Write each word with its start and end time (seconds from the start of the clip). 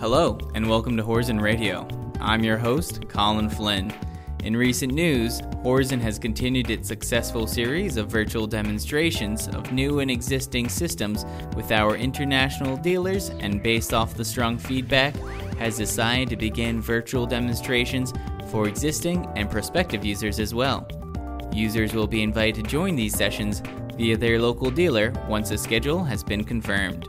Hello, 0.00 0.38
and 0.54 0.66
welcome 0.66 0.96
to 0.96 1.04
Horizon 1.04 1.38
Radio. 1.38 1.86
I'm 2.20 2.42
your 2.42 2.56
host, 2.56 3.06
Colin 3.10 3.50
Flynn. 3.50 3.92
In 4.44 4.56
recent 4.56 4.94
news, 4.94 5.42
Horizon 5.62 6.00
has 6.00 6.18
continued 6.18 6.70
its 6.70 6.88
successful 6.88 7.46
series 7.46 7.98
of 7.98 8.08
virtual 8.08 8.46
demonstrations 8.46 9.46
of 9.48 9.72
new 9.72 9.98
and 9.98 10.10
existing 10.10 10.70
systems 10.70 11.26
with 11.54 11.70
our 11.70 11.96
international 11.96 12.78
dealers, 12.78 13.28
and 13.28 13.62
based 13.62 13.92
off 13.92 14.14
the 14.14 14.24
strong 14.24 14.56
feedback, 14.56 15.14
has 15.58 15.76
decided 15.76 16.30
to 16.30 16.36
begin 16.38 16.80
virtual 16.80 17.26
demonstrations 17.26 18.14
for 18.46 18.68
existing 18.68 19.28
and 19.36 19.50
prospective 19.50 20.02
users 20.02 20.40
as 20.40 20.54
well. 20.54 20.88
Users 21.52 21.92
will 21.92 22.06
be 22.06 22.22
invited 22.22 22.64
to 22.64 22.70
join 22.70 22.96
these 22.96 23.14
sessions 23.14 23.62
via 23.98 24.16
their 24.16 24.40
local 24.40 24.70
dealer 24.70 25.12
once 25.28 25.50
a 25.50 25.58
schedule 25.58 26.02
has 26.02 26.24
been 26.24 26.42
confirmed. 26.42 27.06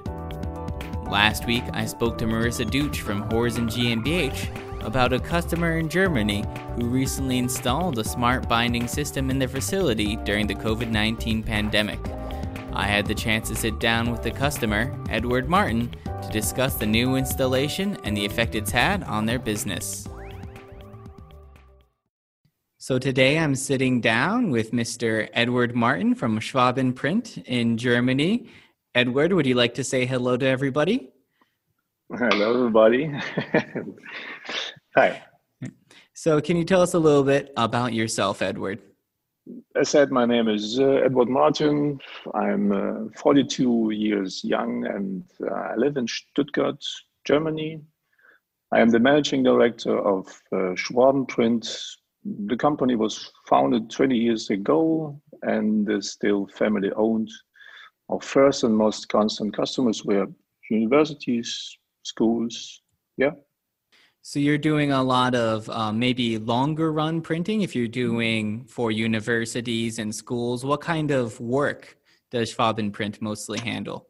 Last 1.11 1.45
week, 1.45 1.65
I 1.73 1.85
spoke 1.87 2.17
to 2.19 2.25
Marissa 2.25 2.63
Deutsch 2.63 3.01
from 3.01 3.29
Horizon 3.29 3.67
GmbH 3.67 4.47
about 4.85 5.11
a 5.11 5.19
customer 5.19 5.77
in 5.77 5.89
Germany 5.89 6.45
who 6.77 6.87
recently 6.87 7.37
installed 7.37 7.99
a 7.99 8.03
smart 8.05 8.47
binding 8.47 8.87
system 8.87 9.29
in 9.29 9.37
their 9.37 9.49
facility 9.49 10.15
during 10.15 10.47
the 10.47 10.55
COVID 10.55 10.89
19 10.89 11.43
pandemic. 11.43 11.99
I 12.71 12.87
had 12.87 13.07
the 13.07 13.13
chance 13.13 13.49
to 13.49 13.57
sit 13.57 13.77
down 13.81 14.09
with 14.09 14.23
the 14.23 14.31
customer, 14.31 14.97
Edward 15.09 15.49
Martin, 15.49 15.93
to 16.05 16.29
discuss 16.31 16.75
the 16.75 16.85
new 16.85 17.17
installation 17.17 17.97
and 18.05 18.15
the 18.15 18.25
effect 18.25 18.55
it's 18.55 18.71
had 18.71 19.03
on 19.03 19.25
their 19.25 19.37
business. 19.37 20.07
So 22.77 22.97
today 22.97 23.37
I'm 23.37 23.55
sitting 23.55 23.99
down 23.99 24.49
with 24.49 24.71
Mr. 24.71 25.27
Edward 25.33 25.75
Martin 25.75 26.15
from 26.15 26.39
Schwaben 26.39 26.95
Print 26.95 27.37
in 27.39 27.75
Germany. 27.75 28.47
Edward, 28.93 29.31
would 29.31 29.45
you 29.45 29.55
like 29.55 29.73
to 29.75 29.83
say 29.83 30.05
hello 30.05 30.35
to 30.35 30.45
everybody? 30.45 31.11
Hello, 32.13 32.53
everybody. 32.53 33.13
Hi. 34.97 35.23
So, 36.13 36.41
can 36.41 36.57
you 36.57 36.65
tell 36.65 36.81
us 36.81 36.93
a 36.93 36.99
little 36.99 37.23
bit 37.23 37.53
about 37.55 37.93
yourself, 37.93 38.41
Edward? 38.41 38.81
I 39.77 39.83
said 39.83 40.11
my 40.11 40.25
name 40.25 40.49
is 40.49 40.77
uh, 40.77 41.01
Edward 41.05 41.29
Martin. 41.29 41.99
I'm 42.33 42.71
uh, 42.71 43.09
42 43.17 43.91
years 43.91 44.43
young 44.43 44.85
and 44.85 45.23
uh, 45.49 45.53
I 45.53 45.75
live 45.77 45.95
in 45.95 46.07
Stuttgart, 46.07 46.83
Germany. 47.25 47.81
I 48.73 48.81
am 48.81 48.89
the 48.89 48.99
managing 48.99 49.43
director 49.43 49.97
of 49.97 50.27
uh, 50.51 50.75
Schwaben 50.75 51.27
Print, 51.27 51.65
the 52.23 52.57
company 52.57 52.95
was 52.95 53.31
founded 53.47 53.89
20 53.89 54.15
years 54.15 54.49
ago 54.49 55.19
and 55.41 55.89
is 55.89 56.11
still 56.11 56.47
family 56.47 56.91
owned. 56.95 57.29
Our 58.11 58.19
first 58.21 58.63
and 58.63 58.75
most 58.75 59.07
constant 59.09 59.55
customers 59.55 60.03
were 60.03 60.27
universities, 60.69 61.77
schools. 62.03 62.81
Yeah. 63.17 63.31
So 64.21 64.39
you're 64.39 64.57
doing 64.57 64.91
a 64.91 65.01
lot 65.01 65.33
of 65.33 65.69
uh, 65.69 65.91
maybe 65.91 66.37
longer 66.37 66.91
run 66.91 67.21
printing. 67.21 67.61
If 67.61 67.75
you're 67.75 67.87
doing 67.87 68.65
for 68.65 68.91
universities 68.91 69.97
and 69.97 70.13
schools, 70.13 70.63
what 70.63 70.81
kind 70.81 71.09
of 71.11 71.39
work 71.39 71.97
does 72.29 72.53
Schwaben 72.53 72.91
Print 72.93 73.21
mostly 73.21 73.59
handle? 73.59 74.07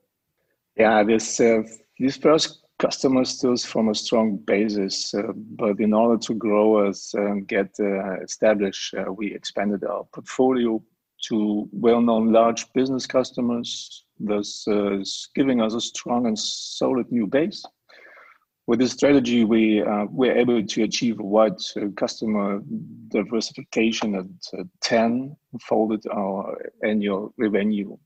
Yeah, 0.75 1.03
this 1.03 1.39
uh, 1.39 1.63
these 1.97 2.17
first 2.17 2.63
customers 2.79 3.29
still 3.29 3.55
from 3.55 3.89
a 3.89 3.95
strong 3.95 4.37
basis, 4.37 5.13
uh, 5.13 5.31
but 5.35 5.79
in 5.79 5.93
order 5.93 6.17
to 6.17 6.33
grow 6.33 6.87
us 6.87 7.13
and 7.13 7.47
get 7.47 7.69
uh, 7.79 8.19
established, 8.21 8.93
uh, 8.95 9.11
we 9.13 9.33
expanded 9.33 9.83
our 9.83 10.03
portfolio 10.11 10.81
to 11.27 11.69
well-known 11.71 12.31
large 12.31 12.65
business 12.73 13.05
customers, 13.05 14.05
thus 14.19 14.67
uh, 14.67 14.97
giving 15.35 15.61
us 15.61 15.73
a 15.73 15.81
strong 15.81 16.25
and 16.27 16.37
solid 16.37 17.11
new 17.11 17.27
base. 17.27 17.63
With 18.67 18.79
this 18.79 18.91
strategy, 18.91 19.43
we 19.43 19.81
uh, 19.81 20.05
were 20.09 20.31
able 20.31 20.65
to 20.65 20.83
achieve 20.83 21.19
a 21.19 21.23
wide 21.23 21.59
uh, 21.75 21.87
customer 21.97 22.61
diversification 23.09 24.15
at 24.15 24.65
10 24.81 25.35
folded 25.67 26.03
our 26.07 26.57
annual 26.83 27.33
revenue. 27.37 27.97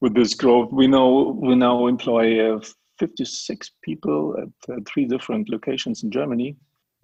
With 0.00 0.14
this 0.14 0.34
growth, 0.34 0.70
we 0.72 0.86
now 0.86 1.86
employ 1.86 2.58
56 2.98 3.70
people 3.82 4.36
at 4.40 4.74
uh, 4.74 4.80
three 4.86 5.04
different 5.06 5.48
locations 5.48 6.02
in 6.02 6.10
Germany. 6.10 6.56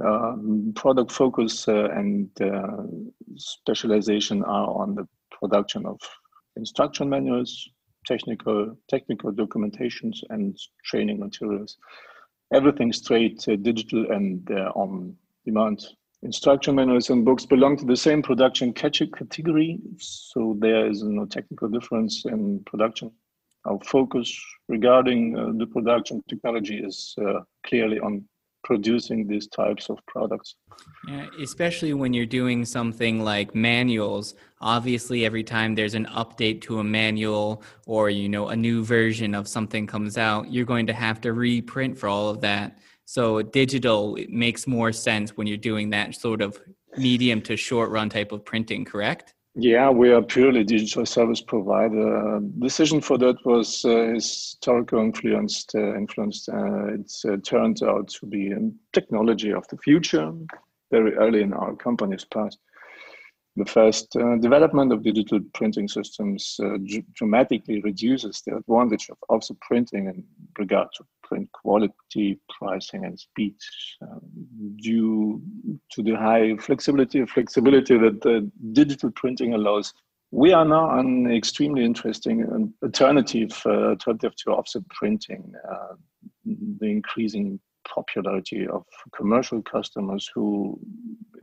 Uh, 0.05 0.37
product 0.75 1.13
focus 1.13 1.69
uh, 1.69 1.89
and 1.91 2.29
uh, 2.41 2.83
specialization 3.37 4.43
are 4.45 4.71
on 4.71 4.95
the 4.95 5.07
production 5.41 5.87
of 5.87 5.99
instruction 6.57 7.09
manuals, 7.09 7.69
technical 8.07 8.77
technical 8.89 9.33
documentations, 9.33 10.19
and 10.31 10.59
training 10.85 11.19
materials. 11.19 11.77
Everything 12.53 12.93
straight 12.93 13.47
uh, 13.49 13.57
digital 13.57 14.11
and 14.11 14.51
uh, 14.51 14.73
on 14.75 15.15
demand. 15.45 15.85
Instruction 16.23 16.75
manuals 16.75 17.09
and 17.11 17.25
books 17.25 17.47
belong 17.47 17.77
to 17.79 17.87
the 17.87 17.97
same 17.97 18.23
production 18.23 18.73
category, 18.75 19.79
so 19.99 20.57
there 20.59 20.87
is 20.87 21.03
no 21.03 21.25
technical 21.25 21.69
difference 21.69 22.25
in 22.27 22.63
production 22.65 23.11
our 23.67 23.79
focus 23.85 24.41
regarding 24.69 25.37
uh, 25.37 25.53
the 25.57 25.67
production 25.67 26.23
technology 26.29 26.79
is 26.79 27.15
uh, 27.21 27.41
clearly 27.67 27.99
on 28.01 28.25
producing 28.65 29.27
these 29.27 29.47
types 29.49 29.89
of 29.89 29.99
products. 30.07 30.55
Yeah, 31.09 31.27
especially 31.43 31.95
when 31.95 32.13
you're 32.13 32.27
doing 32.27 32.65
something 32.65 33.23
like 33.23 33.55
manuals. 33.55 34.35
Obviously, 34.61 35.25
every 35.25 35.45
time 35.45 35.75
there's 35.75 35.95
an 35.95 36.07
update 36.07 36.61
to 36.63 36.79
a 36.79 36.85
manual 36.85 37.63
or 37.87 38.11
you 38.11 38.29
know 38.29 38.49
a 38.49 38.57
new 38.57 38.85
version 38.85 39.35
of 39.35 39.49
something 39.49 39.87
comes 39.87 40.19
out, 40.19 40.51
you're 40.53 40.65
going 40.65 40.87
to 40.87 40.93
have 40.93 41.21
to 41.23 41.33
reprint 41.33 41.99
for 41.99 42.09
all 42.09 42.29
of 42.29 42.41
that. 42.41 42.79
So 43.05 43.43
digital 43.43 44.17
makes 44.29 44.67
more 44.67 44.93
sense 44.93 45.37
when 45.37 45.47
you're 45.47 45.57
doing 45.57 45.91
that 45.91 46.15
sort 46.15 46.43
of 46.43 46.61
medium 46.97 47.41
to 47.43 47.57
short 47.57 47.91
run 47.91 48.09
type 48.09 48.33
of 48.33 48.45
printing, 48.45 48.85
correct? 48.85 49.35
Yeah, 49.57 49.91
we 49.91 50.13
are 50.13 50.23
purely 50.23 50.63
digital 50.63 51.05
service 51.05 51.41
provider. 51.41 52.41
decision 52.61 53.01
for 53.01 53.19
that 53.19 53.45
was 53.45 53.85
uh, 53.85 54.13
historical 54.15 55.01
influenced. 55.01 55.75
Uh, 55.75 55.97
influenced. 55.97 56.49
Uh, 56.49 56.95
it's 56.95 57.25
uh, 57.25 57.37
turned 57.45 57.83
out 57.83 58.09
to 58.09 58.27
be 58.27 58.53
a 58.53 58.71
technology 58.93 59.53
of 59.53 59.67
the 59.69 59.77
future. 59.79 60.33
Very 60.93 61.15
early 61.17 61.43
in 61.43 61.53
our 61.53 61.75
company's 61.75 62.25
past, 62.25 62.59
the 63.57 63.65
first 63.65 64.15
uh, 64.17 64.37
development 64.37 64.93
of 64.93 65.03
digital 65.03 65.41
printing 65.53 65.89
systems 65.89 66.59
uh, 66.63 66.79
dramatically 67.15 67.81
reduces 67.81 68.43
the 68.43 68.57
advantage 68.57 69.11
of 69.11 69.19
offset 69.29 69.59
printing 69.61 70.07
in 70.07 70.25
regard 70.65 70.89
to 70.97 71.05
print 71.25 71.49
quality, 71.53 72.39
pricing, 72.59 73.05
and 73.05 73.19
speed 73.19 73.57
um, 74.03 74.21
due 74.77 75.43
to 75.93 76.03
the 76.03 76.15
high 76.27 76.57
flexibility 76.67 77.25
flexibility 77.27 77.97
that 77.99 78.51
digital 78.73 79.11
printing 79.23 79.55
allows. 79.55 79.93
We 80.33 80.53
are 80.53 80.65
now 80.77 80.87
an 81.01 81.31
extremely 81.41 81.85
interesting 81.85 82.37
alternative 82.83 83.53
uh, 83.67 83.95
alternative 83.95 84.35
to 84.41 84.53
offset 84.53 84.85
printing. 85.01 85.43
Uh, 85.73 85.95
the 86.81 86.89
increasing 86.99 87.61
popularity 87.95 88.67
of 88.67 88.85
commercial 89.17 89.61
customers 89.63 90.31
who 90.35 90.79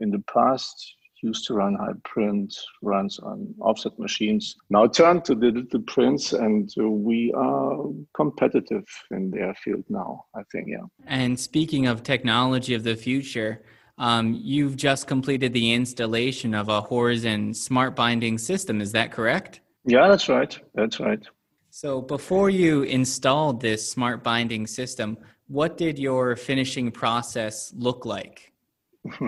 in 0.00 0.10
the 0.10 0.22
past 0.32 0.76
used 1.22 1.46
to 1.46 1.54
run 1.54 1.74
high 1.74 1.92
print 2.04 2.54
runs 2.82 3.18
on 3.18 3.54
offset 3.60 3.98
machines. 3.98 4.56
Now 4.70 4.86
turn 4.86 5.22
to 5.22 5.34
digital 5.34 5.80
prints 5.82 6.32
and 6.32 6.70
we 6.78 7.32
are 7.36 7.78
competitive 8.14 8.84
in 9.10 9.30
their 9.30 9.54
field 9.54 9.84
now 9.88 10.24
i 10.34 10.42
think 10.50 10.68
yeah. 10.68 10.84
And 11.06 11.38
speaking 11.38 11.86
of 11.86 12.02
technology 12.02 12.74
of 12.74 12.84
the 12.84 12.96
future 12.96 13.64
um, 13.98 14.38
you've 14.40 14.76
just 14.76 15.08
completed 15.08 15.52
the 15.52 15.72
installation 15.72 16.54
of 16.54 16.68
a 16.68 16.80
Horizon 16.80 17.52
smart 17.52 17.96
binding 17.96 18.38
system. 18.38 18.80
Is 18.80 18.92
that 18.92 19.10
correct? 19.10 19.60
Yeah 19.84 20.08
that's 20.08 20.28
right. 20.28 20.58
That's 20.74 21.00
right. 21.00 21.22
So 21.70 22.00
before 22.00 22.50
you 22.50 22.82
installed 22.82 23.60
this 23.60 23.90
smart 23.90 24.22
binding 24.22 24.66
system 24.66 25.18
what 25.48 25.78
did 25.78 25.98
your 25.98 26.36
finishing 26.36 26.90
process 26.90 27.72
look 27.74 28.04
like 28.04 28.52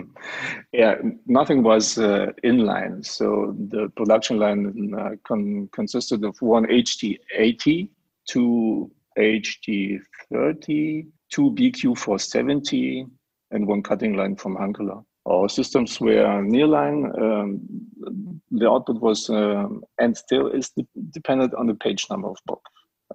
yeah, 0.73 0.97
nothing 1.27 1.63
was 1.63 1.99
uh, 1.99 2.27
inline. 2.45 3.05
So 3.05 3.55
the 3.71 3.89
production 3.97 4.39
line 4.39 4.95
uh, 4.99 5.11
con- 5.27 5.69
consisted 5.73 6.25
of 6.25 6.37
one 6.41 6.67
HT80, 6.67 7.89
two 8.29 8.91
HT30, 9.19 11.07
two 11.31 11.51
BQ470, 11.53 13.11
and 13.53 13.67
one 13.67 13.83
cutting 13.83 14.17
line 14.17 14.37
from 14.37 14.57
Hunkeler. 14.57 15.05
Our 15.27 15.49
systems 15.49 16.01
were 16.01 16.25
nearline. 16.43 17.05
Um, 17.21 18.41
the 18.51 18.71
output 18.71 19.01
was 19.01 19.29
um, 19.29 19.85
and 19.99 20.17
still 20.17 20.49
is 20.49 20.71
de- 20.71 20.87
dependent 21.11 21.55
on 21.55 21.67
the 21.67 21.75
page 21.75 22.07
number 22.11 22.29
of 22.29 22.39
book. 22.47 22.63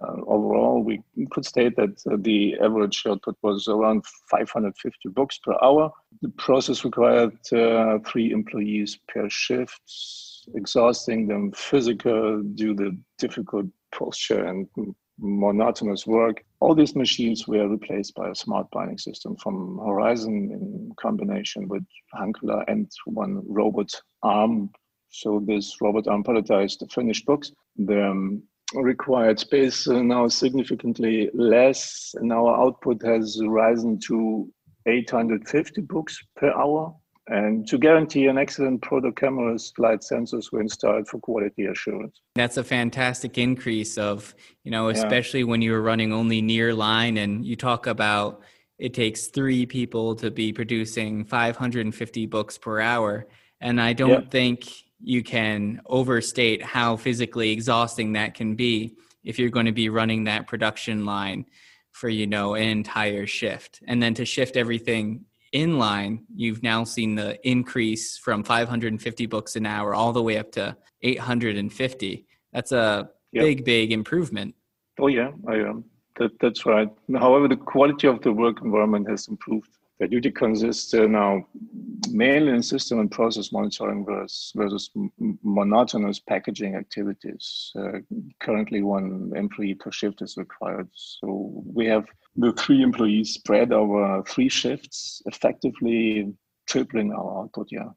Uh, 0.01 0.21
overall, 0.27 0.83
we 0.83 1.01
could 1.31 1.45
state 1.45 1.75
that 1.77 2.01
uh, 2.11 2.17
the 2.19 2.55
average 2.61 3.03
output 3.07 3.37
was 3.41 3.67
around 3.67 4.03
550 4.29 5.09
books 5.09 5.39
per 5.39 5.55
hour. 5.63 5.91
The 6.21 6.29
process 6.37 6.85
required 6.85 7.37
uh, 7.51 7.99
three 8.05 8.31
employees 8.31 8.97
per 9.07 9.29
shift, 9.29 9.81
exhausting 10.55 11.27
them 11.27 11.51
physical 11.51 12.41
due 12.41 12.75
to 12.75 12.97
difficult 13.17 13.65
posture 13.91 14.45
and 14.45 14.67
monotonous 15.17 16.05
work. 16.05 16.43
All 16.59 16.75
these 16.75 16.95
machines 16.95 17.47
were 17.47 17.67
replaced 17.67 18.15
by 18.15 18.29
a 18.29 18.35
smart 18.35 18.69
binding 18.71 18.97
system 18.97 19.35
from 19.37 19.79
Horizon 19.85 20.51
in 20.51 20.91
combination 20.99 21.67
with 21.67 21.83
Hunkeler 22.13 22.63
and 22.67 22.89
one 23.05 23.41
robot 23.47 23.91
arm. 24.23 24.71
So 25.09 25.41
this 25.45 25.79
robot 25.81 26.07
arm 26.07 26.23
palletized 26.23 26.79
the 26.79 26.87
finished 26.87 27.25
books. 27.25 27.51
The 27.77 28.09
um, 28.09 28.43
required 28.73 29.39
space 29.39 29.87
now 29.87 30.27
significantly 30.27 31.29
less, 31.33 32.13
and 32.15 32.31
our 32.33 32.57
output 32.59 33.01
has 33.03 33.39
risen 33.45 33.99
to 34.07 34.51
850 34.87 35.81
books 35.81 36.23
per 36.35 36.51
hour 36.53 36.95
and 37.27 37.67
to 37.67 37.79
guarantee 37.79 38.27
an 38.27 38.37
excellent 38.37 38.83
product 38.83 39.19
cameras, 39.19 39.73
light 39.79 40.01
sensors 40.01 40.51
were 40.51 40.61
installed 40.61 41.07
for 41.07 41.19
quality 41.19 41.65
assurance. 41.65 42.21
That's 42.35 42.57
a 42.57 42.63
fantastic 42.63 43.39
increase 43.39 43.97
of, 43.97 44.35
you 44.63 44.69
know, 44.69 44.89
especially 44.89 45.39
yeah. 45.39 45.47
when 45.47 45.61
you 45.61 45.71
were 45.71 45.81
running 45.81 46.13
only 46.13 46.41
near 46.41 46.73
line 46.73 47.17
and 47.17 47.43
you 47.43 47.55
talk 47.55 47.87
about 47.87 48.43
it 48.77 48.93
takes 48.93 49.27
three 49.27 49.65
people 49.65 50.15
to 50.15 50.29
be 50.29 50.51
producing 50.53 51.23
550 51.25 52.25
books 52.27 52.57
per 52.57 52.81
hour. 52.81 53.25
And 53.61 53.81
I 53.81 53.93
don't 53.93 54.23
yeah. 54.23 54.29
think 54.29 54.67
you 55.01 55.23
can 55.23 55.81
overstate 55.85 56.61
how 56.61 56.95
physically 56.97 57.51
exhausting 57.51 58.13
that 58.13 58.33
can 58.33 58.55
be 58.55 58.97
if 59.23 59.39
you're 59.39 59.49
going 59.49 59.65
to 59.65 59.71
be 59.71 59.89
running 59.89 60.25
that 60.25 60.45
production 60.45 61.05
line 61.05 61.45
for, 61.95 62.09
you 62.09 62.27
know, 62.27 62.55
an 62.55 62.67
entire 62.67 63.25
shift. 63.25 63.79
And 63.87 64.03
then 64.03 64.13
to 64.15 64.25
shift 64.25 64.57
everything 64.57 65.23
in 65.53 65.79
line, 65.79 66.25
you've 66.35 66.61
now 66.61 66.83
seen 66.83 67.15
the 67.15 67.39
increase 67.47 68.17
from 68.17 68.43
550 68.43 69.25
books 69.27 69.55
an 69.55 69.65
hour 69.65 69.95
all 69.95 70.11
the 70.11 70.21
way 70.21 70.37
up 70.37 70.51
to 70.51 70.75
850. 71.03 72.25
That's 72.51 72.73
a 72.73 73.09
big, 73.31 73.63
big 73.63 73.93
improvement. 73.93 74.55
Oh 74.99 75.07
yeah, 75.07 75.31
I 75.47 75.55
am. 75.55 75.69
Um, 75.69 75.85
that, 76.19 76.31
that's 76.41 76.65
right. 76.65 76.89
However, 77.17 77.47
the 77.47 77.55
quality 77.55 78.07
of 78.07 78.21
the 78.21 78.31
work 78.33 78.61
environment 78.61 79.09
has 79.09 79.29
improved. 79.29 79.69
The 79.99 80.07
duty 80.07 80.29
consists 80.29 80.93
uh, 80.93 81.07
now 81.07 81.47
mainly 82.09 82.51
in 82.51 82.61
system 82.61 82.99
and 82.99 83.09
process 83.09 83.51
monitoring 83.51 84.05
versus, 84.05 84.51
versus 84.55 84.89
monotonous 85.41 86.19
packaging 86.19 86.75
activities. 86.75 87.71
Uh, 87.79 87.99
currently, 88.41 88.81
one 88.81 89.31
employee 89.35 89.75
per 89.75 89.91
shift 89.91 90.21
is 90.21 90.35
required. 90.35 90.89
So 90.93 91.63
we 91.65 91.85
have 91.85 92.05
the 92.35 92.51
three 92.53 92.81
employees 92.81 93.33
spread 93.33 93.71
over 93.71 94.21
three 94.23 94.49
shifts, 94.49 95.21
effectively 95.27 96.33
tripling 96.67 97.13
our 97.13 97.43
output. 97.43 97.69
Yeah. 97.71 97.89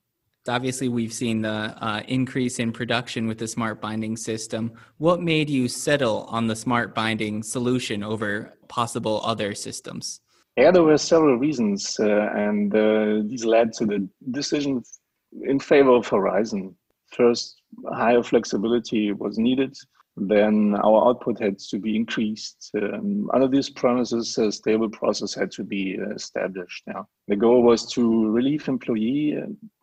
Obviously, 0.49 0.89
we've 0.89 1.12
seen 1.12 1.43
the 1.43 1.77
uh, 1.81 2.03
increase 2.06 2.59
in 2.59 2.73
production 2.73 3.27
with 3.27 3.39
the 3.39 3.49
smart 3.49 3.81
binding 3.81 4.17
system. 4.17 4.73
What 4.99 5.21
made 5.21 5.50
you 5.50 5.69
settle 5.69 6.25
on 6.31 6.47
the 6.47 6.56
smart 6.56 6.95
binding 6.95 7.43
solution 7.43 8.03
over 8.03 8.56
possible 8.69 9.21
other 9.25 9.55
systems? 9.55 10.21
Yeah, 10.59 10.73
there 10.73 10.83
were 10.83 10.99
several 10.99 11.37
reasons, 11.37 12.01
uh, 12.01 12.31
and 12.35 12.75
uh, 12.75 13.23
these 13.25 13.45
led 13.45 13.73
to 13.75 13.87
the 13.87 14.09
decision 14.33 14.83
in 15.43 15.61
favor 15.61 15.91
of 15.91 16.09
Horizon. 16.09 16.75
First, 17.13 17.63
higher 17.93 18.25
flexibility 18.25 19.13
was 19.13 19.39
needed. 19.39 19.77
Then 20.17 20.75
our 20.83 21.11
output 21.11 21.39
had 21.39 21.61
to 21.71 21.79
be 21.79 21.95
increased. 21.95 22.73
Um, 22.75 23.31
under 23.33 23.47
these 23.47 23.71
premises, 23.71 24.37
a 24.37 24.51
stable 24.51 24.89
process 24.89 25.33
had 25.33 25.53
to 25.53 25.63
be 25.63 25.93
established. 26.17 26.83
Now, 26.89 27.07
the 27.29 27.37
goal 27.37 27.63
was 27.63 27.87
to 27.93 28.29
relieve 28.29 28.67
employee 28.67 29.41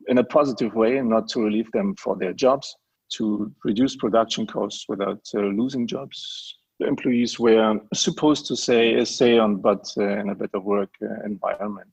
in 0.10 0.18
a 0.18 0.26
positive 0.26 0.76
way 0.76 0.98
and 0.98 1.10
not 1.10 1.30
to 1.30 1.40
relieve 1.40 1.72
them 1.72 1.96
for 1.96 2.18
their 2.18 2.34
jobs, 2.34 2.76
to 3.14 3.50
reduce 3.64 3.96
production 3.96 4.46
costs 4.46 4.88
without 4.90 5.22
uh, 5.36 5.40
losing 5.40 5.88
jobs, 5.88 6.58
employees 6.80 7.40
were 7.40 7.80
supposed 7.94 8.46
to 8.48 8.56
say 8.56 9.04
stay 9.06 9.38
on, 9.38 9.58
but 9.58 9.86
uh, 9.98 10.20
in 10.20 10.30
a 10.30 10.36
better 10.36 10.60
work 10.60 10.90
uh, 11.02 11.24
environment. 11.26 11.90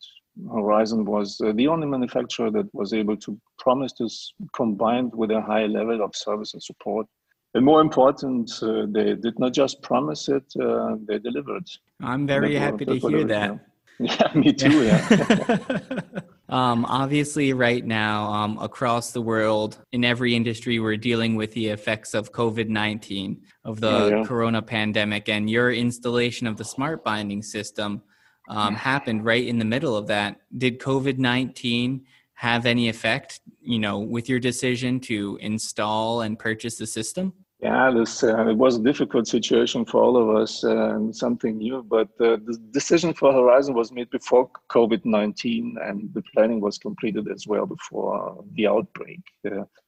Horizon 0.50 1.05
was 1.05 1.40
uh, 1.40 1.52
the 1.55 1.69
only 1.69 1.87
manufacturer 1.87 2.50
that 2.50 2.75
was 2.75 2.93
able 2.93 3.17
to 3.19 3.38
promise 3.58 3.93
this 3.99 4.32
combined 4.55 5.12
with 5.14 5.31
a 5.31 5.40
high 5.40 5.67
level 5.67 6.02
of 6.02 6.17
service 6.17 6.55
and 6.55 6.62
support. 6.62 7.06
And 7.55 7.64
more 7.64 7.82
important, 7.82 8.50
uh, 8.62 8.87
they 8.88 9.14
did 9.14 9.38
not 9.38 9.52
just 9.52 9.82
promise 9.82 10.29
it, 10.29 10.44
uh, 10.61 10.96
they 11.06 11.19
delivered. 11.19 11.67
I'm 12.00 12.26
very 12.26 12.55
happy 12.55 12.87
to 12.87 12.99
hear 12.99 13.25
that. 13.25 13.58
Yeah, 14.00 14.32
me 14.34 14.52
too. 14.52 14.84
Yeah. 14.84 16.00
Um, 16.52 16.84
obviously, 16.84 17.54
right 17.54 17.82
now, 17.82 18.31
um, 18.31 18.58
across 18.58 19.10
the 19.10 19.22
world, 19.22 19.78
in 19.93 20.04
every 20.04 20.37
industry, 20.37 20.78
we're 20.81 20.99
dealing 20.99 21.34
with 21.34 21.50
the 21.52 21.69
effects 21.69 22.12
of 22.12 22.31
COVID 22.31 22.69
19, 22.69 23.40
of 23.64 23.81
the 23.81 23.90
yeah, 23.90 24.16
yeah. 24.19 24.25
corona 24.25 24.60
pandemic, 24.60 25.31
and 25.31 25.49
your 25.49 25.72
installation 25.72 26.46
of 26.46 26.58
the 26.58 26.64
smart 26.64 27.02
binding 27.02 27.43
system 27.43 28.02
um, 28.50 28.75
happened 28.75 29.25
right 29.25 29.46
in 29.46 29.58
the 29.58 29.64
middle 29.64 29.96
of 29.96 30.06
that. 30.08 30.40
Did 30.58 30.78
COVID 30.78 31.16
19 31.16 32.04
have 32.34 32.66
any 32.66 32.90
effect, 32.90 33.40
you 33.62 33.78
know, 33.78 34.00
with 34.00 34.28
your 34.28 34.38
decision 34.38 35.00
to 35.00 35.38
install 35.40 36.20
and 36.20 36.38
purchase 36.38 36.76
the 36.76 36.87
system? 36.87 37.32
Yeah, 37.62 37.92
this 37.92 38.24
uh, 38.24 38.48
it 38.48 38.56
was 38.56 38.76
a 38.76 38.82
difficult 38.82 39.28
situation 39.28 39.84
for 39.84 40.02
all 40.02 40.16
of 40.16 40.42
us 40.42 40.64
uh, 40.64 40.96
and 40.96 41.14
something 41.14 41.58
new. 41.58 41.84
But 41.84 42.08
uh, 42.20 42.38
the 42.44 42.58
decision 42.72 43.14
for 43.14 43.32
Horizon 43.32 43.74
was 43.76 43.92
made 43.92 44.10
before 44.10 44.50
COVID 44.68 45.04
nineteen, 45.04 45.76
and 45.80 46.12
the 46.12 46.22
planning 46.34 46.60
was 46.60 46.76
completed 46.76 47.28
as 47.30 47.46
well 47.46 47.66
before 47.66 48.44
the 48.54 48.66
outbreak. 48.66 49.20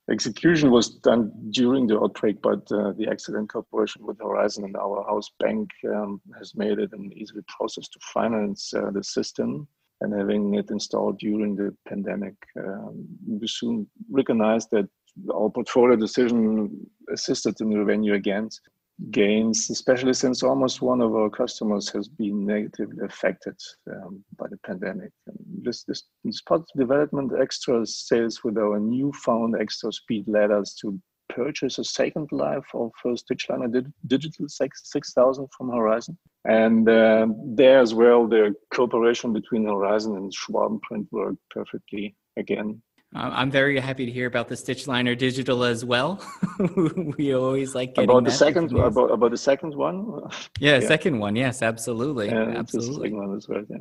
execution 0.08 0.70
was 0.70 0.90
done 1.10 1.32
during 1.50 1.88
the 1.88 1.98
outbreak, 1.98 2.40
but 2.42 2.62
uh, 2.70 2.92
the 2.92 3.08
excellent 3.10 3.48
cooperation 3.50 4.06
with 4.06 4.20
Horizon 4.20 4.62
and 4.64 4.76
our 4.76 5.04
house 5.04 5.30
bank 5.40 5.68
um, 5.96 6.20
has 6.38 6.54
made 6.54 6.78
it 6.78 6.92
an 6.92 7.10
easy 7.12 7.40
process 7.48 7.88
to 7.88 7.98
finance 8.12 8.72
uh, 8.72 8.92
the 8.92 9.02
system 9.02 9.66
and 10.00 10.12
having 10.12 10.54
it 10.54 10.70
installed 10.70 11.18
during 11.18 11.56
the 11.56 11.74
pandemic, 11.88 12.34
um, 12.58 13.06
we 13.26 13.46
soon 13.46 13.86
recognized 14.10 14.70
that 14.70 14.88
our 15.32 15.50
portfolio 15.50 15.96
decision 15.96 16.86
assisted 17.12 17.60
in 17.60 17.76
revenue 17.76 18.14
against 18.14 18.60
gains, 19.10 19.70
especially 19.70 20.14
since 20.14 20.42
almost 20.42 20.82
one 20.82 21.00
of 21.00 21.14
our 21.14 21.28
customers 21.28 21.88
has 21.90 22.08
been 22.08 22.46
negatively 22.46 23.04
affected 23.04 23.56
um, 23.90 24.24
by 24.38 24.46
the 24.48 24.58
pandemic. 24.58 25.10
And 25.26 25.36
this, 25.62 25.82
this, 25.84 26.04
this 26.22 26.40
positive 26.42 26.78
development, 26.78 27.32
extra 27.40 27.84
sales 27.86 28.44
with 28.44 28.56
our 28.56 28.78
newfound 28.78 29.56
extra 29.60 29.92
speed 29.92 30.28
led 30.28 30.50
us 30.50 30.74
to 30.76 30.98
purchase 31.28 31.78
a 31.78 31.84
second 31.84 32.28
life 32.30 32.66
of 32.74 32.92
uh, 33.04 33.08
Stitchliner 33.08 33.84
Digital 34.06 34.46
6000 34.48 35.48
from 35.56 35.70
Horizon. 35.70 36.16
And 36.44 36.88
uh, 36.88 37.26
there 37.46 37.80
as 37.80 37.94
well, 37.94 38.28
the 38.28 38.54
cooperation 38.72 39.32
between 39.32 39.66
Horizon 39.66 40.16
and 40.16 40.32
Schwabenprint 40.32 41.06
worked 41.10 41.38
perfectly 41.50 42.14
again. 42.36 42.82
I'm 43.14 43.50
very 43.50 43.78
happy 43.78 44.06
to 44.06 44.12
hear 44.12 44.26
about 44.26 44.48
the 44.48 44.56
Stitchliner 44.56 45.16
Digital 45.16 45.62
as 45.62 45.84
well. 45.84 46.20
we 47.16 47.32
always 47.34 47.74
like 47.74 47.96
about 47.96 48.24
the 48.24 48.30
second 48.30 48.72
about, 48.72 49.12
about 49.12 49.30
the 49.30 49.36
second 49.36 49.74
one. 49.76 50.20
Yeah, 50.58 50.78
yeah, 50.78 50.88
second 50.88 51.20
one. 51.20 51.36
Yes, 51.36 51.62
absolutely, 51.62 52.26
yeah, 52.26 52.54
absolutely. 52.56 53.12
One 53.12 53.36
as 53.36 53.48
well, 53.48 53.62
yeah. 53.68 53.76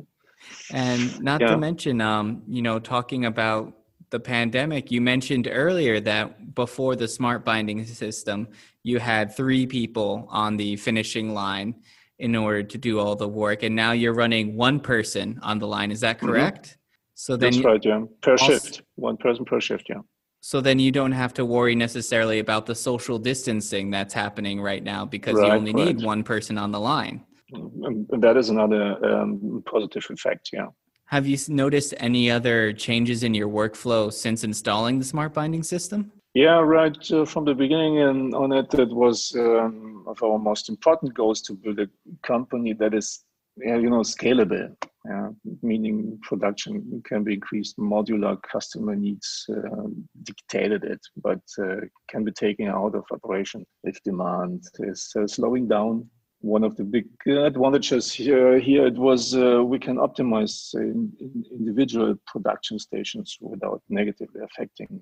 And 0.70 1.20
not 1.20 1.40
yeah. 1.40 1.48
to 1.48 1.58
mention, 1.58 2.00
um, 2.00 2.42
you 2.46 2.62
know, 2.62 2.78
talking 2.78 3.24
about 3.24 3.72
the 4.10 4.20
pandemic, 4.20 4.92
you 4.92 5.00
mentioned 5.00 5.48
earlier 5.50 5.98
that 6.00 6.54
before 6.54 6.94
the 6.94 7.08
smart 7.08 7.44
binding 7.44 7.84
system, 7.84 8.46
you 8.84 9.00
had 9.00 9.34
three 9.34 9.66
people 9.66 10.28
on 10.30 10.56
the 10.56 10.76
finishing 10.76 11.34
line 11.34 11.74
in 12.20 12.36
order 12.36 12.62
to 12.62 12.78
do 12.78 13.00
all 13.00 13.16
the 13.16 13.26
work, 13.26 13.64
and 13.64 13.74
now 13.74 13.90
you're 13.90 14.14
running 14.14 14.56
one 14.56 14.78
person 14.78 15.40
on 15.42 15.58
the 15.58 15.66
line. 15.66 15.90
Is 15.90 16.00
that 16.00 16.18
mm-hmm. 16.18 16.26
correct? 16.28 16.66
Mm-hmm. 16.66 16.83
So 17.14 17.36
then 17.36 17.52
that's 17.52 17.64
right, 17.64 17.84
yeah. 17.84 18.04
Per 18.22 18.32
also, 18.32 18.52
shift, 18.52 18.82
one 18.96 19.16
person 19.16 19.44
per 19.44 19.60
shift, 19.60 19.86
yeah. 19.88 20.00
So 20.40 20.60
then 20.60 20.78
you 20.78 20.92
don't 20.92 21.12
have 21.12 21.32
to 21.34 21.44
worry 21.44 21.74
necessarily 21.74 22.38
about 22.38 22.66
the 22.66 22.74
social 22.74 23.18
distancing 23.18 23.90
that's 23.90 24.12
happening 24.12 24.60
right 24.60 24.82
now 24.82 25.06
because 25.06 25.36
right, 25.36 25.46
you 25.46 25.52
only 25.52 25.72
right. 25.72 25.86
need 25.86 26.04
one 26.04 26.22
person 26.22 26.58
on 26.58 26.70
the 26.70 26.80
line. 26.80 27.24
And 27.52 28.06
that 28.20 28.36
is 28.36 28.50
another 28.50 28.82
um, 29.04 29.62
positive 29.64 30.04
effect, 30.10 30.50
yeah. 30.52 30.66
Have 31.06 31.26
you 31.26 31.38
noticed 31.48 31.94
any 31.98 32.30
other 32.30 32.72
changes 32.72 33.22
in 33.22 33.34
your 33.34 33.48
workflow 33.48 34.12
since 34.12 34.42
installing 34.42 34.98
the 34.98 35.04
smart 35.04 35.32
binding 35.32 35.62
system? 35.62 36.10
Yeah, 36.34 36.58
right. 36.58 36.96
Uh, 37.12 37.24
from 37.24 37.44
the 37.44 37.54
beginning 37.54 37.98
and 38.00 38.34
on 38.34 38.52
it, 38.52 38.74
it 38.74 38.88
was 38.88 39.32
um, 39.36 40.04
of 40.08 40.20
our 40.22 40.38
most 40.38 40.68
important 40.68 41.14
goals 41.14 41.40
to 41.42 41.52
build 41.52 41.78
a 41.78 41.88
company 42.22 42.72
that 42.72 42.92
is, 42.92 43.24
you 43.56 43.88
know, 43.88 44.00
scalable 44.00 44.74
yeah, 45.06 45.28
meaning 45.62 46.18
production 46.22 47.02
can 47.04 47.24
be 47.24 47.34
increased. 47.34 47.76
Modular 47.78 48.40
customer 48.42 48.96
needs 48.96 49.44
uh, 49.50 49.88
dictated 50.22 50.84
it, 50.84 51.00
but 51.22 51.42
uh, 51.58 51.80
can 52.08 52.24
be 52.24 52.32
taken 52.32 52.68
out 52.68 52.94
of 52.94 53.04
operation 53.10 53.66
if 53.84 54.02
demand 54.02 54.62
is 54.78 55.12
uh, 55.18 55.26
slowing 55.26 55.68
down. 55.68 56.08
One 56.40 56.64
of 56.64 56.76
the 56.76 56.84
big 56.84 57.06
advantages 57.26 58.12
here, 58.12 58.58
here 58.58 58.86
it 58.86 58.98
was 58.98 59.34
uh, 59.34 59.62
we 59.64 59.78
can 59.78 59.96
optimize 59.96 60.74
in, 60.74 61.12
in 61.20 61.44
individual 61.58 62.14
production 62.26 62.78
stations 62.78 63.36
without 63.40 63.82
negatively 63.88 64.40
affecting 64.42 65.00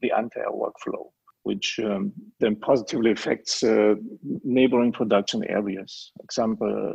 the 0.00 0.12
entire 0.16 0.50
workflow. 0.50 1.06
which 1.46 1.78
um, 1.78 2.12
then 2.40 2.56
positively 2.56 3.12
affects 3.12 3.62
uh, 3.62 3.94
neighboring 4.42 4.90
production 4.90 5.44
areas. 5.44 6.10
Example 6.24 6.94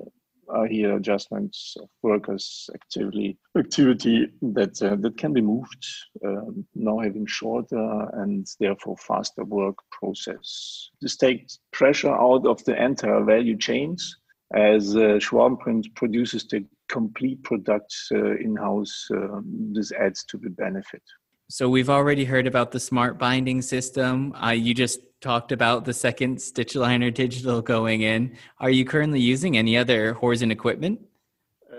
here 0.70 0.96
adjustments 0.96 1.76
of 1.82 1.90
workers' 2.02 2.70
activity 2.74 3.38
activity 3.58 4.28
that 4.42 4.82
uh, 4.82 4.96
that 4.96 5.18
can 5.18 5.34
be 5.34 5.42
moved, 5.42 5.86
um, 6.26 6.66
now 6.76 7.00
having 7.00 7.26
shorter 7.26 8.10
and 8.14 8.48
therefore 8.60 8.98
faster 8.98 9.44
work 9.44 9.78
process. 9.92 10.90
This 11.02 11.18
takes 11.18 11.60
pressure 11.72 12.14
out 12.14 12.46
of 12.46 12.64
the 12.66 12.82
entire 12.82 13.24
value 13.24 13.58
chains 13.58 14.18
as 14.54 14.96
uh, 14.96 15.20
Schwabenprint 15.20 15.96
produces 15.96 16.46
the 16.46 16.66
complete 16.90 17.42
product 17.44 17.96
uh, 18.14 18.36
in-house. 18.38 19.08
Uh, 19.16 19.42
this 19.72 19.92
adds 19.94 20.24
to 20.26 20.38
the 20.38 20.50
benefit. 20.50 21.04
So 21.52 21.68
we've 21.68 21.90
already 21.90 22.24
heard 22.24 22.48
about 22.48 22.72
the 22.72 22.80
smart 22.80 23.20
binding 23.20 23.62
system. 23.62 24.34
Uh, 24.42 24.52
you 24.52 24.74
just 24.74 25.02
talked 25.20 25.52
about 25.52 25.84
the 25.84 25.94
second 25.94 26.42
stitch 26.42 26.76
Stitchliner 26.76 27.14
digital 27.14 27.62
going 27.62 28.04
in. 28.04 28.38
Are 28.62 28.70
you 28.70 28.86
currently 28.86 29.20
using 29.20 29.58
any 29.58 29.76
other 29.76 30.14
Horizon 30.14 30.50
equipment? 30.50 31.02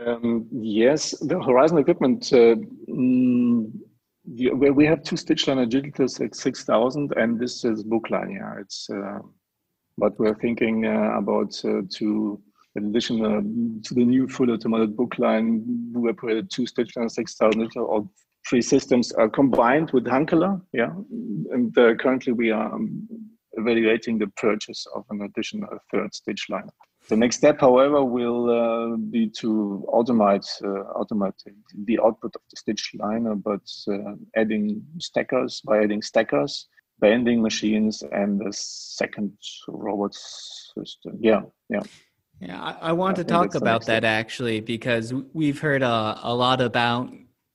Um, 0.06 0.46
yes, 0.52 1.12
the 1.20 1.42
Horizon 1.42 1.78
equipment. 1.78 2.30
Uh, 2.30 2.56
mm, 2.86 3.72
we 4.26 4.84
have 4.84 5.02
two 5.04 5.16
Stitchliner 5.16 5.66
digitals 5.66 6.20
like 6.20 6.34
6000 6.34 7.14
and 7.16 7.40
this 7.40 7.64
is 7.64 7.82
Bookline. 7.82 8.32
Yeah, 8.32 8.60
it's. 8.60 8.90
Uh, 8.90 9.20
but 9.96 10.18
we're 10.18 10.34
thinking 10.34 10.84
uh, 10.84 11.16
about 11.16 11.58
uh, 11.64 11.80
to 11.96 12.38
in 12.76 12.86
addition 12.88 13.24
uh, 13.24 13.40
to 13.86 13.94
the 13.94 14.04
new 14.04 14.28
full 14.28 14.50
automated 14.50 14.96
Bookline, 14.98 15.92
we 15.94 16.10
operated 16.10 16.50
two 16.50 16.66
stitch 16.66 16.94
Stitchliner 16.94 17.10
6000 17.10 17.70
or 17.76 18.06
three 18.48 18.62
systems 18.62 19.12
are 19.12 19.28
combined 19.28 19.90
with 19.92 20.04
Hunkeler. 20.04 20.60
Yeah, 20.72 20.92
and 21.50 21.76
uh, 21.76 21.94
currently 21.94 22.32
we 22.32 22.50
are 22.50 22.74
um, 22.74 23.08
evaluating 23.52 24.18
the 24.18 24.28
purchase 24.36 24.86
of 24.94 25.04
an 25.10 25.22
additional 25.22 25.68
third 25.90 26.10
Stitchliner. 26.12 26.70
The 27.08 27.16
next 27.16 27.36
step, 27.36 27.60
however, 27.60 28.04
will 28.04 28.48
uh, 28.48 28.96
be 28.96 29.28
to 29.38 29.84
automate 29.88 30.46
uh, 30.62 30.84
automate 30.94 31.34
the 31.84 31.98
output 31.98 32.34
of 32.36 32.42
the 32.50 32.56
Stitchliner, 32.56 33.40
but 33.42 33.66
uh, 33.92 34.14
adding 34.36 34.82
stackers 34.98 35.60
by 35.64 35.82
adding 35.82 36.02
stackers, 36.02 36.68
bending 37.00 37.42
machines, 37.42 38.02
and 38.12 38.38
the 38.38 38.52
second 38.52 39.32
robot 39.66 40.14
system. 40.14 41.18
Yeah, 41.20 41.42
yeah. 41.68 41.82
Yeah, 42.40 42.60
I, 42.60 42.90
I 42.90 42.92
want 42.92 43.16
to 43.16 43.24
talk 43.24 43.54
about 43.54 43.86
that 43.86 44.02
actually 44.02 44.60
because 44.60 45.14
we've 45.32 45.60
heard 45.60 45.82
uh, 45.82 46.18
a 46.22 46.34
lot 46.34 46.60
about 46.60 47.12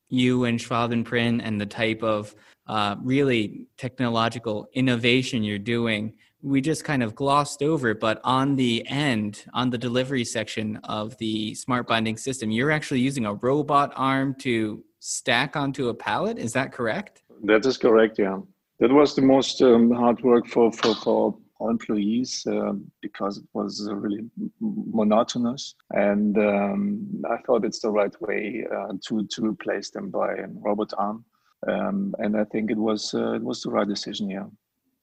you 0.09 0.45
and 0.45 0.59
Schwabenprint 0.59 1.41
and 1.43 1.59
the 1.59 1.65
type 1.65 2.03
of 2.03 2.35
uh, 2.67 2.95
really 3.01 3.67
technological 3.77 4.67
innovation 4.73 5.43
you're 5.43 5.59
doing. 5.59 6.13
We 6.41 6.61
just 6.61 6.83
kind 6.83 7.01
of 7.01 7.15
glossed 7.15 7.63
over, 7.63 7.93
but 7.93 8.21
on 8.23 8.55
the 8.55 8.87
end, 8.87 9.43
on 9.53 9.69
the 9.69 9.77
delivery 9.77 10.23
section 10.23 10.77
of 10.83 11.17
the 11.17 11.55
smart 11.55 11.87
binding 11.87 12.17
system, 12.17 12.51
you're 12.51 12.71
actually 12.71 12.99
using 12.99 13.25
a 13.25 13.33
robot 13.33 13.91
arm 13.95 14.35
to 14.39 14.83
stack 14.99 15.55
onto 15.55 15.89
a 15.89 15.93
pallet. 15.93 16.37
Is 16.37 16.53
that 16.53 16.71
correct? 16.71 17.23
That 17.43 17.65
is 17.65 17.77
correct. 17.77 18.19
Yeah, 18.19 18.39
that 18.79 18.91
was 18.91 19.15
the 19.15 19.21
most 19.21 19.61
um, 19.61 19.91
hard 19.91 20.21
work 20.21 20.47
for 20.47 20.71
for 20.71 20.95
for 20.95 21.37
employees 21.61 22.45
uh, 22.47 22.73
because 23.01 23.37
it 23.37 23.45
was 23.53 23.87
really 23.91 24.25
monotonous. 24.59 25.75
And 25.91 26.37
um, 26.37 27.23
I 27.29 27.37
thought 27.45 27.65
it's 27.65 27.79
the 27.79 27.91
right 27.91 28.15
way 28.21 28.65
uh, 28.71 28.93
to 29.07 29.25
to 29.25 29.45
replace 29.45 29.89
them 29.91 30.09
by 30.09 30.33
a 30.33 30.47
robot 30.47 30.93
arm. 30.97 31.25
Um, 31.67 32.15
and 32.19 32.37
I 32.37 32.43
think 32.45 32.71
it 32.71 32.77
was 32.77 33.13
uh, 33.13 33.33
it 33.33 33.43
was 33.43 33.61
the 33.61 33.71
right 33.71 33.87
decision. 33.87 34.29
Yeah. 34.29 34.47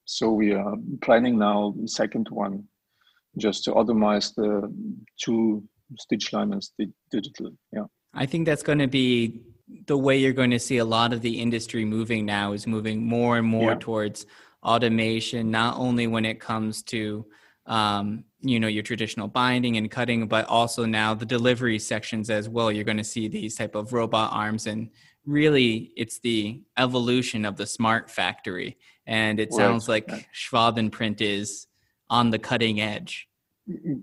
So 0.05 0.31
we 0.33 0.53
are 0.53 0.77
planning 1.01 1.39
now 1.39 1.75
second 1.87 2.29
one, 2.31 2.65
just 3.39 3.65
to 3.65 3.73
automate 3.73 4.35
the 4.35 4.73
two 5.19 5.65
stitch 5.99 6.31
Stitchliners 6.31 6.71
digital. 7.11 7.51
Yeah. 7.73 7.87
I 8.13 8.27
think 8.27 8.47
that's 8.47 8.63
going 8.63 8.79
to 8.79 8.87
be 8.87 9.41
the 9.87 9.97
way 9.97 10.17
you're 10.17 10.33
going 10.33 10.51
to 10.51 10.59
see 10.59 10.79
a 10.79 10.85
lot 10.85 11.13
of 11.13 11.23
the 11.23 11.41
industry 11.41 11.85
moving 11.85 12.27
now 12.27 12.53
is 12.53 12.67
moving 12.67 13.07
more 13.07 13.39
and 13.39 13.47
more 13.47 13.73
yeah. 13.73 13.79
towards 13.81 14.27
automation, 14.63 15.51
not 15.51 15.79
only 15.79 16.07
when 16.07 16.25
it 16.25 16.41
comes 16.41 16.83
to 16.83 17.27
um, 17.67 18.25
you 18.41 18.61
know 18.61 18.69
your 18.69 18.83
traditional 18.83 19.27
binding 19.27 19.77
and 19.79 19.91
cutting, 19.91 20.27
but 20.27 20.47
also 20.47 20.85
now 20.85 21.15
the 21.15 21.25
delivery 21.25 21.79
sections 21.79 22.29
as 22.29 22.49
well. 22.49 22.71
You're 22.71 22.85
going 22.85 22.99
to 22.99 23.05
see 23.05 23.29
these 23.29 23.55
type 23.55 23.75
of 23.75 23.93
robot 23.93 24.33
arms, 24.33 24.67
and 24.67 24.91
really, 25.25 25.93
it's 25.97 26.19
the 26.19 26.63
evolution 26.77 27.45
of 27.45 27.57
the 27.57 27.67
smart 27.67 28.11
factory. 28.11 28.77
And 29.07 29.39
it 29.39 29.53
sounds 29.53 29.87
like 29.87 30.09
Schwabenprint 30.35 31.21
is 31.21 31.67
on 32.09 32.31
the 32.31 32.39
cutting 32.39 32.81
edge. 32.81 33.29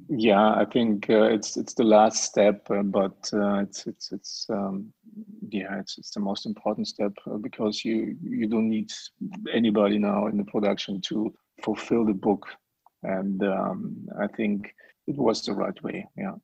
Yeah, 0.09 0.53
I 0.53 0.65
think 0.65 1.09
uh, 1.09 1.23
it's 1.23 1.55
it's 1.55 1.75
the 1.75 1.83
last 1.83 2.23
step, 2.23 2.65
uh, 2.71 2.81
but 2.81 3.29
uh, 3.31 3.59
it's 3.59 3.85
it's 3.85 4.11
it's 4.11 4.47
um, 4.49 4.91
yeah, 5.49 5.79
it's 5.79 5.97
it's 5.97 6.11
the 6.11 6.19
most 6.19 6.45
important 6.45 6.87
step 6.87 7.13
uh, 7.29 7.37
because 7.37 7.83
you 7.83 8.15
you 8.21 8.47
don't 8.47 8.69
need 8.69 8.91
anybody 9.53 9.97
now 9.97 10.27
in 10.27 10.37
the 10.37 10.45
production 10.45 11.01
to 11.01 11.33
fulfill 11.63 12.05
the 12.05 12.13
book, 12.13 12.47
and 13.03 13.43
um, 13.43 14.07
I 14.19 14.27
think 14.27 14.73
it 15.07 15.17
was 15.17 15.43
the 15.43 15.53
right 15.53 15.81
way. 15.83 16.07
Yeah. 16.17 16.35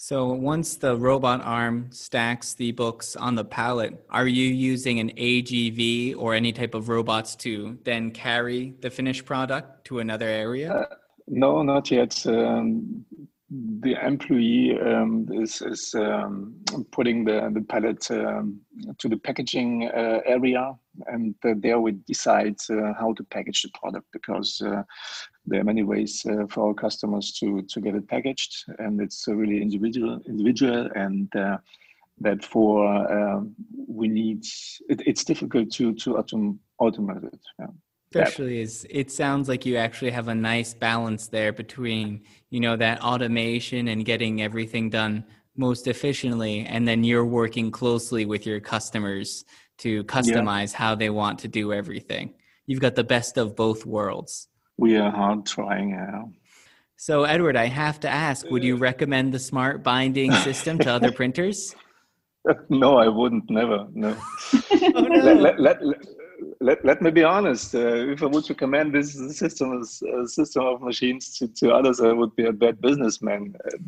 So 0.00 0.26
once 0.32 0.76
the 0.76 0.96
robot 0.96 1.42
arm 1.44 1.88
stacks 1.90 2.54
the 2.54 2.70
books 2.70 3.16
on 3.16 3.34
the 3.34 3.44
pallet, 3.44 4.04
are 4.10 4.28
you 4.28 4.46
using 4.46 5.00
an 5.00 5.10
AGV 5.10 6.14
or 6.16 6.34
any 6.34 6.52
type 6.52 6.74
of 6.74 6.88
robots 6.88 7.34
to 7.36 7.78
then 7.82 8.12
carry 8.12 8.74
the 8.80 8.90
finished 8.90 9.24
product 9.24 9.84
to 9.86 9.98
another 9.98 10.28
area? 10.28 10.72
Uh, 10.72 10.94
no, 11.26 11.62
not 11.62 11.90
yet. 11.90 12.24
Um, 12.26 13.04
the 13.50 13.94
employee 14.04 14.78
um, 14.78 15.26
is, 15.32 15.62
is 15.62 15.94
um, 15.94 16.54
putting 16.90 17.24
the, 17.24 17.50
the 17.52 17.62
pallet 17.62 18.10
um, 18.10 18.60
to 18.98 19.08
the 19.08 19.16
packaging 19.16 19.88
uh, 19.88 20.20
area, 20.26 20.74
and 21.06 21.34
uh, 21.44 21.54
there 21.56 21.80
we 21.80 21.92
decide 21.92 22.56
uh, 22.70 22.92
how 22.98 23.14
to 23.14 23.24
package 23.24 23.62
the 23.62 23.70
product 23.78 24.06
because 24.12 24.60
uh, 24.60 24.82
there 25.46 25.60
are 25.60 25.64
many 25.64 25.82
ways 25.82 26.26
uh, 26.28 26.46
for 26.48 26.68
our 26.68 26.74
customers 26.74 27.32
to, 27.40 27.62
to 27.62 27.80
get 27.80 27.94
it 27.94 28.06
packaged, 28.06 28.64
and 28.78 29.00
it's 29.00 29.26
really 29.26 29.62
individual, 29.62 30.20
individual, 30.26 30.90
and 30.94 31.34
uh, 31.34 31.56
that 32.20 32.44
for 32.44 32.86
um, 33.10 33.54
we 33.86 34.08
need 34.08 34.44
it, 34.88 35.00
it's 35.06 35.24
difficult 35.24 35.70
to 35.70 35.94
to 35.94 36.14
autom- 36.14 36.58
automate 36.80 37.24
it. 37.24 37.40
Yeah 37.58 37.68
especially 38.14 38.60
is 38.60 38.86
it 38.88 39.10
sounds 39.10 39.48
like 39.48 39.66
you 39.66 39.76
actually 39.76 40.10
have 40.10 40.28
a 40.28 40.34
nice 40.34 40.72
balance 40.72 41.28
there 41.28 41.52
between 41.52 42.22
you 42.50 42.60
know 42.60 42.76
that 42.76 43.02
automation 43.02 43.88
and 43.88 44.04
getting 44.04 44.42
everything 44.42 44.88
done 44.88 45.24
most 45.56 45.86
efficiently 45.86 46.64
and 46.66 46.86
then 46.86 47.04
you're 47.04 47.26
working 47.26 47.70
closely 47.70 48.24
with 48.24 48.46
your 48.46 48.60
customers 48.60 49.44
to 49.76 50.04
customize 50.04 50.72
yeah. 50.72 50.78
how 50.78 50.94
they 50.94 51.10
want 51.10 51.38
to 51.38 51.48
do 51.48 51.72
everything. 51.72 52.34
You've 52.66 52.80
got 52.80 52.94
the 52.94 53.04
best 53.04 53.38
of 53.38 53.54
both 53.54 53.86
worlds. 53.86 54.48
We 54.76 54.96
are 54.96 55.10
hard 55.10 55.46
trying 55.46 55.90
now 55.90 56.32
so 57.00 57.22
edward 57.22 57.56
i 57.56 57.66
have 57.66 58.00
to 58.00 58.08
ask 58.08 58.50
would 58.50 58.64
you 58.64 58.74
recommend 58.74 59.32
the 59.32 59.38
smart 59.38 59.84
binding 59.84 60.32
system 60.32 60.78
to 60.78 60.90
other 60.90 61.12
printers? 61.20 61.74
No 62.70 62.96
i 62.96 63.08
wouldn't. 63.08 63.50
Never. 63.50 63.86
No, 63.92 64.16
oh, 64.54 65.00
no. 65.02 65.34
Let, 65.34 65.60
let, 65.60 65.84
let, 65.84 65.98
let, 66.60 66.84
let 66.84 67.02
me 67.02 67.10
be 67.10 67.24
honest. 67.24 67.74
Uh, 67.74 68.10
if 68.12 68.22
I 68.22 68.26
would 68.26 68.48
recommend 68.48 68.94
this 68.94 69.12
system 69.36 69.80
as 69.80 70.02
a 70.02 70.26
system 70.26 70.64
of 70.66 70.82
machines 70.82 71.36
to, 71.38 71.48
to 71.48 71.72
others, 71.72 72.00
I 72.00 72.12
would 72.12 72.34
be 72.36 72.46
a 72.46 72.52
bad 72.52 72.80
businessman. 72.80 73.54
Uh, 73.64 73.78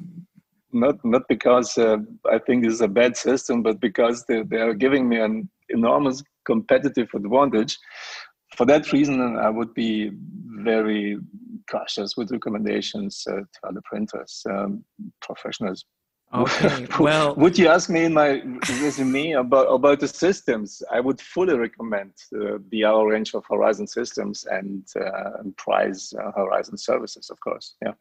not 0.73 1.05
not 1.05 1.23
because 1.29 1.77
uh, 1.79 1.97
I 2.31 2.39
think 2.39 2.63
this 2.63 2.75
is 2.75 2.81
a 2.81 2.89
bad 2.89 3.17
system, 3.17 3.63
but 3.63 3.81
because 3.81 4.25
they, 4.27 4.43
they 4.43 4.59
are 4.59 4.75
giving 4.75 5.09
me 5.09 5.19
an 5.19 5.49
enormous 5.69 6.23
competitive 6.45 7.09
advantage. 7.15 7.77
For 8.57 8.67
that 8.67 8.93
reason, 8.93 9.37
I 9.37 9.51
would 9.51 9.75
be 9.75 10.13
very 10.63 11.19
cautious 11.71 12.17
with 12.17 12.31
recommendations 12.31 13.25
uh, 13.29 13.37
to 13.37 13.69
other 13.69 13.81
printers. 13.85 14.43
Um, 14.49 14.85
professionals 15.21 15.85
Okay. 16.33 16.87
Well, 17.01 17.35
would 17.37 17.59
you 17.59 17.69
ask 17.69 17.91
me 17.91 18.05
in 18.05 18.15
my 18.15 18.41
resume 18.81 19.33
about 19.33 19.67
about 19.67 20.01
the 20.01 20.07
systems? 20.07 20.83
I 20.91 21.01
would 21.01 21.21
fully 21.21 21.57
recommend 21.57 22.13
uh, 22.35 22.59
the 22.71 22.85
our 22.85 23.09
range 23.09 23.35
of 23.35 23.45
Horizon 23.51 23.87
systems 23.87 24.47
and 24.49 24.87
uh, 24.95 25.43
price 25.57 26.13
uh, 26.15 26.31
Horizon 26.33 26.77
services, 26.77 27.31
of 27.31 27.41
course. 27.41 27.75
Yeah. 27.83 27.95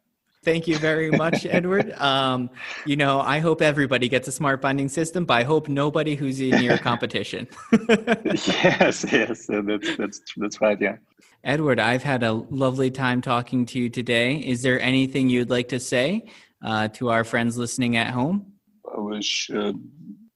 Thank 0.44 0.68
you 0.68 0.78
very 0.78 1.10
much, 1.10 1.44
Edward. 1.50 1.92
Um, 1.94 2.50
you 2.86 2.96
know, 2.96 3.20
I 3.20 3.40
hope 3.40 3.60
everybody 3.60 4.08
gets 4.08 4.28
a 4.28 4.32
smart 4.32 4.62
binding 4.62 4.88
system, 4.88 5.24
but 5.24 5.34
I 5.34 5.42
hope 5.42 5.68
nobody 5.68 6.14
who's 6.14 6.40
in 6.40 6.62
your 6.62 6.78
competition. 6.90 7.48
yes, 7.88 9.04
yes, 9.12 9.46
that's 9.46 9.96
that's 9.96 10.20
that's 10.36 10.60
right. 10.60 10.80
Yeah. 10.80 10.96
Edward, 11.42 11.80
I've 11.80 12.02
had 12.02 12.22
a 12.22 12.32
lovely 12.32 12.90
time 12.90 13.22
talking 13.22 13.66
to 13.66 13.78
you 13.78 13.88
today. 13.88 14.36
Is 14.36 14.62
there 14.62 14.80
anything 14.80 15.28
you'd 15.30 15.50
like 15.50 15.68
to 15.68 15.80
say 15.80 16.30
uh, 16.62 16.88
to 16.88 17.10
our 17.10 17.24
friends 17.24 17.56
listening 17.56 17.96
at 17.96 18.10
home? 18.10 18.52
I 18.96 19.00
wish 19.00 19.50
uh, 19.54 19.72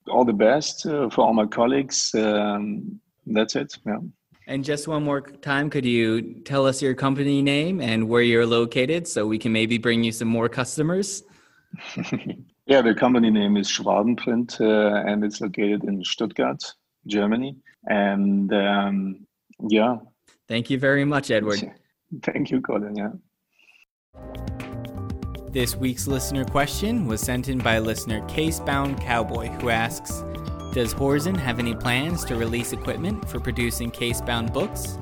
all 0.08 0.24
the 0.24 0.32
best 0.32 0.86
uh, 0.86 1.08
for 1.10 1.22
all 1.22 1.34
my 1.34 1.46
colleagues. 1.46 2.14
Um, 2.14 3.00
that's 3.26 3.56
it. 3.56 3.76
Yeah. 3.86 3.98
And 4.46 4.62
just 4.62 4.86
one 4.86 5.02
more 5.02 5.22
time, 5.22 5.70
could 5.70 5.86
you 5.86 6.40
tell 6.44 6.66
us 6.66 6.82
your 6.82 6.94
company 6.94 7.40
name 7.40 7.80
and 7.80 8.08
where 8.08 8.20
you're 8.20 8.44
located 8.44 9.08
so 9.08 9.26
we 9.26 9.38
can 9.38 9.52
maybe 9.52 9.78
bring 9.78 10.04
you 10.04 10.12
some 10.12 10.28
more 10.28 10.50
customers? 10.50 11.22
yeah, 12.66 12.82
the 12.82 12.94
company 12.94 13.30
name 13.30 13.56
is 13.56 13.68
Schwabenprint 13.68 14.60
uh, 14.60 15.08
and 15.08 15.24
it's 15.24 15.40
located 15.40 15.84
in 15.84 16.04
Stuttgart, 16.04 16.62
Germany. 17.06 17.56
And 17.86 18.52
um, 18.52 19.26
yeah. 19.68 19.96
Thank 20.46 20.68
you 20.68 20.78
very 20.78 21.06
much, 21.06 21.30
Edward. 21.30 21.72
Thank 22.22 22.50
you, 22.50 22.60
Colin. 22.60 22.94
Yeah. 22.96 23.12
This 25.54 25.76
week's 25.76 26.08
listener 26.08 26.44
question 26.44 27.06
was 27.06 27.20
sent 27.20 27.48
in 27.48 27.58
by 27.58 27.78
listener 27.78 28.22
Casebound 28.22 29.00
Cowboy, 29.00 29.50
who 29.50 29.68
asks 29.68 30.24
Does 30.72 30.92
Horizon 30.94 31.36
have 31.36 31.60
any 31.60 31.76
plans 31.76 32.24
to 32.24 32.34
release 32.34 32.72
equipment 32.72 33.28
for 33.28 33.38
producing 33.38 33.92
casebound 33.92 34.52
books? 34.52 34.98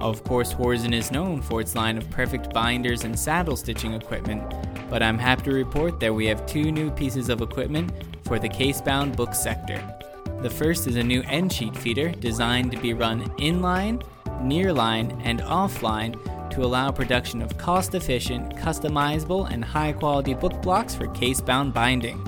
Of 0.00 0.24
course, 0.24 0.50
Horizon 0.50 0.92
is 0.92 1.12
known 1.12 1.40
for 1.40 1.60
its 1.60 1.76
line 1.76 1.96
of 1.96 2.10
perfect 2.10 2.52
binders 2.52 3.04
and 3.04 3.16
saddle 3.16 3.54
stitching 3.54 3.92
equipment, 3.92 4.42
but 4.90 5.04
I'm 5.04 5.18
happy 5.18 5.44
to 5.44 5.52
report 5.52 6.00
that 6.00 6.12
we 6.12 6.26
have 6.26 6.46
two 6.46 6.72
new 6.72 6.90
pieces 6.90 7.28
of 7.28 7.40
equipment 7.40 7.92
for 8.24 8.40
the 8.40 8.48
casebound 8.48 9.14
book 9.14 9.36
sector. 9.36 9.80
The 10.42 10.50
first 10.50 10.88
is 10.88 10.96
a 10.96 11.04
new 11.04 11.22
end 11.28 11.52
sheet 11.52 11.76
feeder 11.76 12.10
designed 12.10 12.72
to 12.72 12.78
be 12.80 12.92
run 12.92 13.22
inline, 13.36 14.02
nearline, 14.42 15.20
and 15.22 15.38
offline 15.42 16.18
to 16.50 16.64
allow 16.64 16.90
production 16.90 17.42
of 17.42 17.56
cost 17.58 17.94
efficient, 17.94 18.56
customizable, 18.56 19.50
and 19.50 19.64
high 19.64 19.92
quality 19.92 20.34
book 20.34 20.60
blocks 20.62 20.94
for 20.94 21.06
case 21.08 21.40
bound 21.40 21.72
binding. 21.72 22.26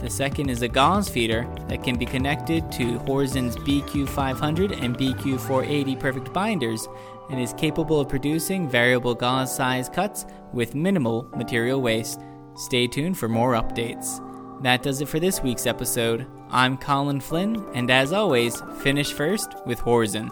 The 0.00 0.10
second 0.10 0.50
is 0.50 0.62
a 0.62 0.68
gauze 0.68 1.08
feeder 1.08 1.48
that 1.68 1.82
can 1.82 1.98
be 1.98 2.06
connected 2.06 2.70
to 2.72 2.98
Horizon's 3.00 3.56
BQ500 3.56 4.82
and 4.82 4.96
BQ480 4.96 5.98
perfect 5.98 6.32
binders 6.32 6.86
and 7.30 7.40
is 7.40 7.54
capable 7.54 8.00
of 8.00 8.08
producing 8.08 8.68
variable 8.68 9.14
gauze 9.14 9.54
size 9.54 9.88
cuts 9.88 10.26
with 10.52 10.74
minimal 10.74 11.28
material 11.34 11.80
waste. 11.80 12.20
Stay 12.56 12.86
tuned 12.86 13.18
for 13.18 13.28
more 13.28 13.54
updates. 13.54 14.22
That 14.62 14.82
does 14.82 15.00
it 15.00 15.08
for 15.08 15.20
this 15.20 15.42
week's 15.42 15.66
episode. 15.66 16.26
I'm 16.50 16.78
Colin 16.78 17.20
Flynn, 17.20 17.64
and 17.74 17.90
as 17.90 18.12
always, 18.12 18.62
finish 18.78 19.12
first 19.12 19.54
with 19.66 19.80
Horzen. 19.80 20.30